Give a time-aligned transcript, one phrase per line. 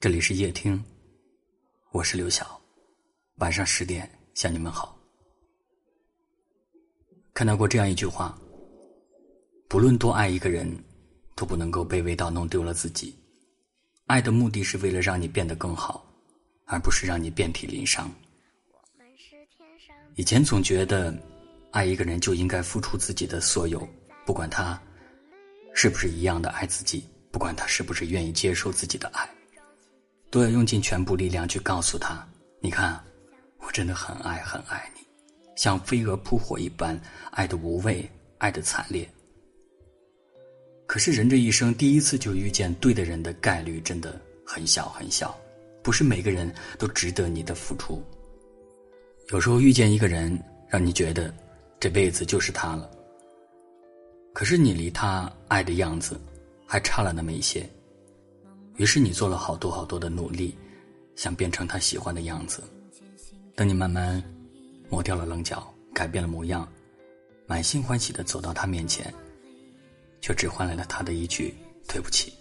[0.00, 0.82] 这里是夜听，
[1.90, 2.58] 我是刘晓。
[3.34, 4.98] 晚上十点向你们好。
[7.34, 8.34] 看到过这样一句话：
[9.68, 10.74] 不论多爱一个人，
[11.34, 13.14] 都不能够卑微到弄丢了自己。
[14.06, 16.02] 爱的目的是为了让你变得更好，
[16.64, 18.10] 而不是让你遍体鳞伤。
[20.14, 21.14] 以前总觉得，
[21.72, 23.86] 爱一个人就应该付出自己的所有，
[24.24, 24.82] 不管他
[25.74, 29.28] 是不是一样的爱自己，不管他是不是愿意接受自己的爱。
[30.30, 32.26] 都要用尽全部力量去告诉他
[32.62, 32.98] ：“你看，
[33.58, 35.00] 我真的很爱很爱你，
[35.56, 36.98] 像飞蛾扑火一般，
[37.32, 39.08] 爱的无畏，爱的惨烈。”
[40.86, 45.36] 可是人这一生第一次就遇见对的人的概率真的很小很小，
[45.82, 48.02] 不是每个人都值得你的付出。
[49.28, 50.36] 有时候遇见一个人，
[50.68, 51.32] 让你觉得
[51.78, 52.90] 这辈子就是他了，
[54.32, 56.20] 可是你离他爱的样子
[56.66, 57.68] 还差了那么一些。
[58.80, 60.56] 于是你做了好多好多的努力，
[61.14, 62.62] 想变成他喜欢的样子。
[63.54, 64.24] 等你慢慢
[64.88, 66.66] 磨掉了棱角，改变了模样，
[67.46, 69.12] 满心欢喜的走到他面前，
[70.22, 71.54] 却只换来了他的一句
[71.86, 72.32] “对不起”。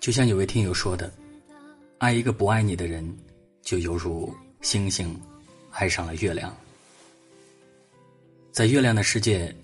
[0.00, 1.08] 就像有位听友说的
[1.98, 3.16] ：“爱一个不爱你的人，
[3.62, 5.16] 就犹如星星
[5.70, 6.52] 爱上了月亮。
[8.50, 9.54] 在月亮的世界，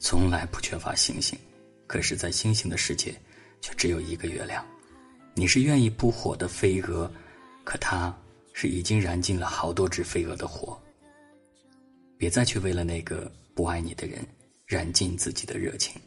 [0.00, 1.38] 从来不缺乏星星，
[1.86, 3.14] 可是，在星星的世界。”
[3.66, 4.64] 却只有一个月亮，
[5.34, 7.10] 你是愿意扑火的飞蛾，
[7.64, 8.16] 可他
[8.52, 10.80] 是已经燃尽了好多只飞蛾的火。
[12.16, 14.24] 别再去为了那个不爱你的人
[14.66, 16.00] 燃尽自己的热情，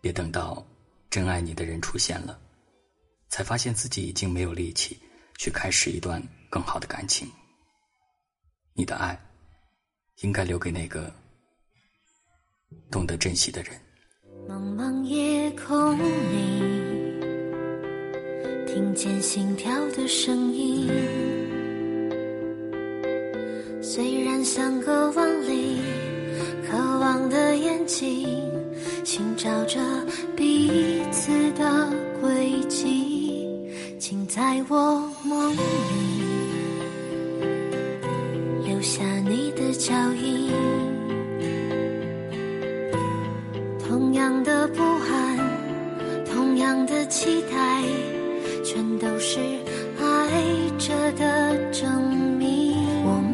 [0.00, 0.66] 别等到
[1.08, 2.36] 真爱你的人出现了，
[3.28, 4.98] 才发现自己已经没有力气
[5.38, 7.30] 去开始一段更好的感情。
[8.72, 9.16] 你的爱，
[10.22, 11.14] 应该留给那个
[12.90, 13.80] 懂得珍惜的人。
[14.46, 16.02] 茫茫夜空里，
[18.66, 20.86] 听见心跳的声音。
[23.80, 25.78] 虽然相隔万里，
[26.68, 28.28] 渴望的眼睛
[29.02, 29.80] 寻找着
[30.36, 31.88] 彼此的
[32.20, 33.48] 轨迹，
[33.98, 35.58] 请在我梦里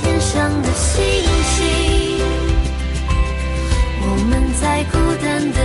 [0.00, 1.02] 天上的星
[1.42, 2.20] 星，
[4.00, 4.30] 我们
[4.60, 5.58] 在孤单的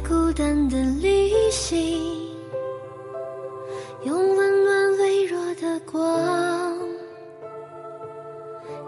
[0.00, 2.36] 孤单的旅行，
[4.04, 6.78] 用温暖微弱的光，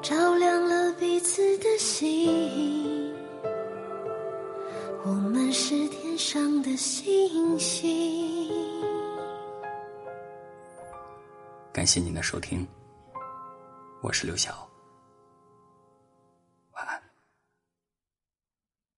[0.02, 3.12] 照亮了彼此的心。
[5.04, 8.48] 我们是天上的星星。
[11.72, 12.66] 感谢您的收听，
[14.00, 14.69] 我是刘晓。